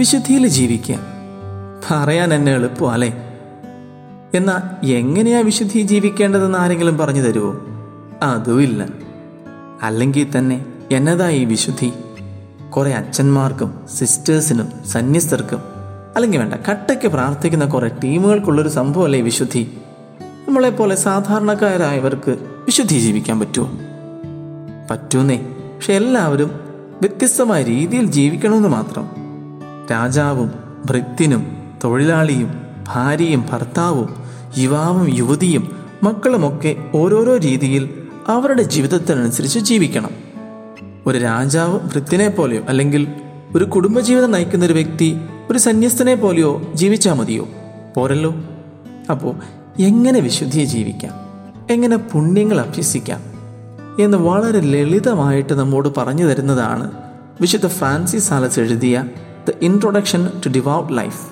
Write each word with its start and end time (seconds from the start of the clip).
വിശുദ്ധിയിൽ 0.00 0.48
ജീവിക്കുക. 0.48 0.98
പറയാൻ 1.90 2.34
എന്നെ 2.34 2.52
എളുപ്പമല്ലേ 2.52 3.38
എന്നാൽ 4.34 4.86
എങ്ങനെയാ 4.86 5.40
വിശുദ്ധി 5.40 5.80
ജീവിക്കേണ്ടതെന്ന് 5.80 6.58
ആരെങ്കിലും 6.58 6.98
പറഞ്ഞു 6.98 7.20
തരുമോ 7.20 7.60
അതുമില്ല. 8.22 8.86
അല്ലെങ്കിൽ 9.82 10.38
തന്നെ 10.38 10.64
എന്നതാ 10.92 11.28
ഈ 11.28 11.44
വിശുദ്ധി? 11.44 11.92
കുറേ 12.70 12.92
അച്ഛന്മാർക്കും 12.92 13.80
സിസ്റ്റേഴ്സിനും 13.94 14.68
സന്യസ്തർക്കും 14.86 15.58
അല്ലെങ്കിൽ 16.16 16.38
വേണ്ട 16.38 16.54
കട്ടയ്ക്ക് 16.54 17.08
പ്രാർത്ഥിക്കുന്ന 17.08 17.64
കുറേ 17.64 17.88
ടീമുകൾക്കുള്ളൊരു 18.04 18.68
സംഭവമല്ലേ 18.68 19.20
വിശുദ്ധി? 19.20 19.78
നമ്മളെപ്പോലെ 20.48 20.94
സാധാരണക്കാരായവർക്ക് 20.94 22.30
വിശുദ്ധി 22.64 22.98
ജീവിക്കാൻ 22.98 23.40
പറ്റുമോ 23.40 23.70
പറ്റൂന്നേ. 24.90 25.36
പക്ഷെ 25.76 25.92
എല്ലാവരും 25.92 26.60
വ്യത്യസ്തമായ 27.00 27.62
രീതിയിൽ 27.62 28.06
ജീവിക്കണമെന്ന് 28.06 28.68
മാത്രം. 28.68 29.19
രാജാവും 29.90 30.52
ഭൃത്യനും 30.86 31.56
തൊഴിലാളിയും 31.84 32.60
ഭാര്യയും 32.88 33.44
ഭർത്താവും 33.50 34.14
യുവാവും 34.58 35.16
യുവതിയും 35.16 35.76
മക്കളുമൊക്കെ 36.02 36.76
ഓരോരോ 36.94 37.36
രീതിയിൽ 37.36 37.90
അവരുടെ 38.28 38.62
ജീവിതത്തിനനുസരിച്ച് 38.62 39.58
ജീവിക്കണം. 39.58 40.10
ഒരു 41.06 41.18
രാജാവ് 41.18 41.80
ഭൃത്യനെ 41.80 42.28
പോലെയോ 42.28 42.62
അല്ലെങ്കിൽ 42.68 43.08
ഒരു 43.54 43.64
കുടുംബജീവിതം 43.64 44.30
നയിക്കുന്ന 44.30 44.64
ഒരു 44.64 44.72
വ്യക്തി 44.72 45.20
ഒരു 45.50 45.58
സന്യസ്തനെ 45.58 46.14
പോലെയോ 46.14 46.62
ജീവിച്ചാൽ 46.74 47.12
മതിയോ? 47.12 47.48
പോരല്ലോ. 47.96 48.34
അപ്പോൾ 49.10 49.34
എങ്ങനെ 49.80 50.20
വിശുദ്ധിയെ 50.20 50.64
ജീവിക്കാം? 50.64 51.12
എങ്ങനെ 51.70 51.96
പുണ്യങ്ങൾ 51.96 52.60
അഭ്യസിക്കാം? 52.60 53.20
എന്ന് 54.00 54.18
വളരെ 54.18 54.60
ലളിതമായിട്ട് 54.60 55.52
നമ്മോട് 55.52 55.88
പറഞ്ഞു 55.96 56.24
തരുന്നതാണ് 56.24 56.90
വിശുദ്ധ 57.40 57.66
ഫ്രാൻസിസ് 57.66 58.28
സാലസ് 58.28 58.60
എഴുതിയ 58.60 59.04
the 59.48 59.52
introduction 59.62 60.28
to 60.46 60.48
devout 60.48 60.96
life 60.96 61.30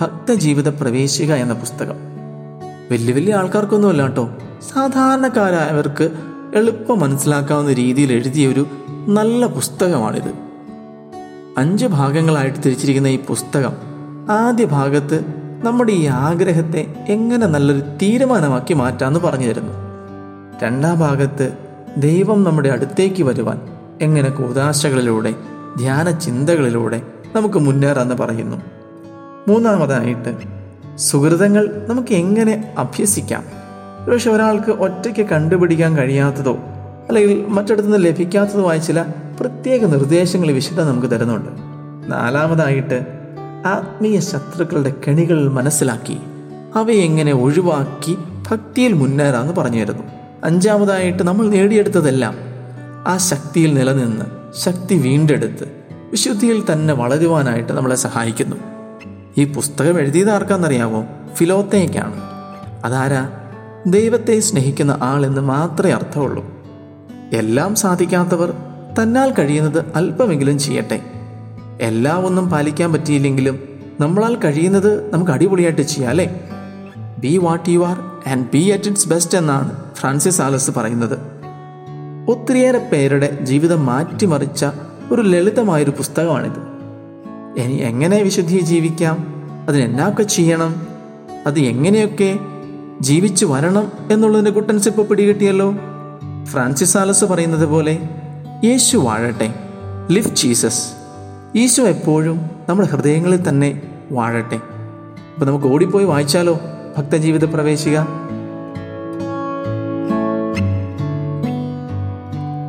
ഭക്തജീവിത 0.00 0.68
പ്രവേശിക 0.68 1.32
എന്ന 1.32 1.54
പുസ്തകം. 1.54 1.94
വലിയ 2.90 3.14
വലിയ 3.14 3.34
ആൾക്കാർക്കൊന്നുമല്ല 3.34 4.02
കേട്ടോ. 4.02 4.30
സാധാരണക്കാരായവർക്ക് 4.74 6.10
എളുപ്പം 6.54 7.00
മനസ്സിലാക്കാവുന്ന 7.00 7.72
രീതിയിൽ 7.72 8.12
എഴുതിയ 8.12 8.46
ഒരു 8.46 8.66
നല്ല 9.08 9.46
പുസ്തകമാണിത്. 9.46 10.32
അഞ്ച് 11.58 11.86
ഭാഗങ്ങളായിട്ട് 11.86 12.58
തിരിച്ചിരിക്കുന്ന 12.58 13.08
ഈ 13.08 13.18
പുസ്തകം 13.18 13.72
ആദ്യ 14.30 14.64
ഭാഗത്ത് 14.64 15.24
നമ്മുടെ 15.64 15.92
ഈ 15.92 16.06
ആഗ്രഹത്തെ 16.06 17.06
എങ്ങനെ 17.08 17.46
നല്ലൊരു 17.46 17.80
തീരുമാനമാക്കി 17.80 18.74
മാറ്റാമെന്ന് 18.74 19.20
പറഞ്ഞു 19.20 19.46
തരുന്നു. 19.46 19.72
രണ്ടാം 20.62 20.98
ഭാഗത്ത് 20.98 21.52
ദൈവം 21.96 22.44
നമ്മുടെ 22.44 22.68
അടുത്തേക്ക് 22.68 23.22
വരുവാൻ 23.22 23.60
എങ്ങനെ 24.00 24.30
കൂതാശകളിലൂടെ 24.30 25.34
ധ്യാന 25.76 26.10
ചിന്തകളിലൂടെ 26.10 27.02
നമുക്ക് 27.36 27.58
മുന്നേറാമെന്ന് 27.58 28.14
പറയുന്നു. 28.14 28.56
മൂന്നാമതായിട്ട് 29.48 30.34
സുഹൃതങ്ങൾ 30.96 31.86
നമുക്ക് 31.88 32.14
എങ്ങനെ 32.14 32.74
അഭ്യസിക്കാം? 32.78 33.44
പക്ഷെ 34.10 34.30
ഒരാൾക്ക് 34.30 34.70
ഒറ്റയ്ക്ക് 34.70 35.26
കണ്ടുപിടിക്കാൻ 35.26 35.96
കഴിയാത്തതോ 35.96 36.58
അല്ലെങ്കിൽ 37.08 37.46
മറ്റിടത്തുനിന്ന് 37.46 38.04
ലഭിക്കാത്തതോ 38.04 38.70
ആയ 38.70 38.78
ചില 38.78 39.04
പ്രത്യേക 39.40 39.84
നിർദ്ദേശങ്ങൾ 39.84 40.52
വിശുദ്ധ 40.52 40.80
നമുക്ക് 40.80 41.06
തരുന്നുണ്ട്. 41.06 41.48
നാലാമതായിട്ട് 42.12 43.06
ആത്മീയ 43.66 44.20
ശത്രുക്കളുടെ 44.20 44.94
കെണികൾ 45.08 45.48
മനസ്സിലാക്കി 45.48 46.18
അവയെ 46.74 46.96
എങ്ങനെ 46.96 47.32
ഒഴിവാക്കി 47.32 48.18
ഭക്തിയിൽ 48.50 48.92
മുന്നേറാമെന്ന് 48.92 49.54
പറഞ്ഞു 49.54 49.84
തരുന്നു. 49.84 50.02
അഞ്ചാമതായിട്ട് 50.44 51.22
നമ്മൾ 51.22 51.48
നേടിയെടുത്തതെല്ലാം 51.48 52.34
ആ 53.06 53.16
ശക്തിയിൽ 53.16 53.74
നിലനിന്ന് 53.74 54.24
ശക്തി 54.58 54.94
വീണ്ടെടുത്ത് 54.94 55.77
വിശുദ്ധിയിൽ 56.10 56.72
തന്നെ 56.72 56.94
വളരുവാനായിട്ട് 56.94 57.72
നമ്മളെ 57.72 57.96
സഹായിക്കുന്നു. 57.96 58.56
ഈ 59.38 59.52
പുസ്തകം 59.52 59.98
എഴുതിയത് 59.98 60.30
ആർക്കാണെന്നറിയാമോ 60.30 61.04
ഫിലോത്തേക്കാണ്. 61.34 62.14
അതാരാ? 62.84 63.28
ദൈവത്തെ 63.86 64.40
സ്നേഹിക്കുന്ന 64.40 64.98
ആൾ 65.02 65.26
എന്ന് 65.26 65.40
മാത്രമേ 65.40 65.92
അർത്ഥമുള്ളൂ. 65.92 66.46
എല്ലാം 67.32 67.74
സാധിക്കാത്തവർ 67.74 68.54
തന്നാൽ 69.02 69.34
കഴിയുന്നത് 69.38 69.84
അല്പമെങ്കിലും 69.94 70.58
ചെയ്യട്ടെ. 70.58 71.00
എല്ലാം 71.80 72.26
ഒന്നും 72.26 72.50
പാലിക്കാൻ 72.50 72.92
പറ്റിയില്ലെങ്കിലും 72.92 73.58
നമ്മളാൽ 74.00 74.36
കഴിയുന്നത് 74.36 75.14
നമുക്ക് 75.14 75.30
അടിപൊളിയായിട്ട് 75.30 75.82
ചെയ്യാം 75.82 76.10
അല്ലേ? 76.10 76.50
Be 77.18 77.36
what 77.36 77.70
you 77.70 77.86
are 77.86 77.98
and 78.30 78.46
be 78.52 78.68
at 78.68 78.88
its 78.88 79.08
best 79.08 79.38
എന്നാണ് 79.38 79.94
ഫ്രാൻസിസ് 79.94 80.42
ആലസ് 80.42 80.70
പറയുന്നത്. 80.70 81.18
ഒത്തിരിയേറെ 82.28 82.78
പേരുടെ 82.78 83.38
ജീവിതം 83.42 83.86
മാറ്റിമറിച്ച 83.86 84.64
ഒരു 85.10 85.22
ലളിതമായൊരു 85.22 85.90
പുസ്തകമാണിത്. 85.90 86.78
ഇനി 87.60 87.74
എങ്ങനെ 87.74 88.22
വിശുദ്ധിയെ 88.22 88.60
ജീവിക്കാം? 88.60 89.16
അതിനെന്നൊക്കെ 89.68 90.22
ചെയ്യണം? 90.22 90.86
അത് 91.46 91.60
എങ്ങനെയൊക്കെ 91.60 92.38
ജീവിച്ചു 93.00 93.46
വരണം 93.46 93.92
എന്നുള്ളതിന്റെ 94.10 94.50
കുട്ടൻസ് 94.50 94.88
ഇപ്പോൾ 94.88 95.02
പിടികിട്ടിയല്ലോ? 95.02 95.74
ഫ്രാൻസിസ് 96.44 96.98
ആലസ് 96.98 97.24
പറയുന്നത് 97.24 97.66
പോലെ 97.66 98.08
യേശു 98.64 98.96
വാഴട്ടെ 98.96 99.54
ലിവ് 100.10 100.34
ജീസസ്. 100.34 100.88
ഈശോ 101.56 101.82
എപ്പോഴും 101.82 102.50
നമ്മുടെ 102.68 102.88
ഹൃദയങ്ങളിൽ 102.88 103.48
തന്നെ 103.48 103.82
വാഴട്ടെ. 104.12 104.56
അപ്പോൾ 105.34 105.46
നമുക്ക് 105.46 105.66
ഓടിപ്പോയി 105.66 106.04
വായിച്ചാലോ? 106.04 106.60
ഭക്തജീവിത 106.98 107.54
പ്രവേശിക. 107.54 107.98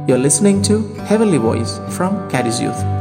You're 0.10 0.18
listening 0.18 0.64
to 0.64 0.82
Heavenly 1.06 1.38
Voice 1.38 1.80
from 1.90 2.28
Caddis 2.32 2.60
Youth. 2.60 2.99